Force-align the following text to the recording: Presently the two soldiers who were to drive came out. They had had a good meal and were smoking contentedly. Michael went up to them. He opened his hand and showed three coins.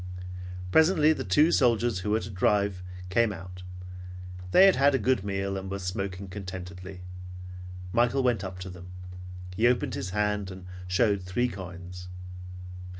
Presently 0.71 1.13
the 1.13 1.23
two 1.23 1.51
soldiers 1.51 1.99
who 1.99 2.09
were 2.09 2.19
to 2.21 2.31
drive 2.31 2.81
came 3.11 3.31
out. 3.31 3.61
They 4.49 4.65
had 4.65 4.75
had 4.75 4.95
a 4.95 4.97
good 4.97 5.23
meal 5.23 5.55
and 5.57 5.69
were 5.69 5.77
smoking 5.77 6.27
contentedly. 6.27 7.01
Michael 7.93 8.23
went 8.23 8.43
up 8.43 8.57
to 8.61 8.69
them. 8.71 8.87
He 9.55 9.67
opened 9.67 9.93
his 9.93 10.09
hand 10.09 10.49
and 10.49 10.65
showed 10.87 11.21
three 11.21 11.47
coins. 11.49 12.07